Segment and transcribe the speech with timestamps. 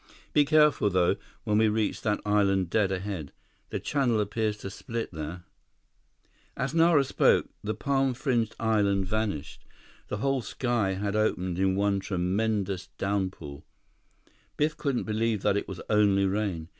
[0.33, 3.31] Be careful, though, when we reach that island dead ahead.
[3.69, 5.43] The channel appears to split there—"
[6.55, 7.03] [Illustration: The Xanadu thrummed upriver] As Nara
[7.43, 9.65] spoke, the palm fringed island vanished.
[10.07, 13.61] The whole sky had opened in one tremendous downpour.
[14.57, 16.69] Biff couldn't believe that it was only rain.